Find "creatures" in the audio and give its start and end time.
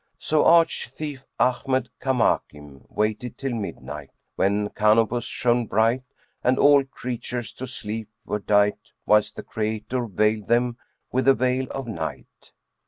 6.83-7.53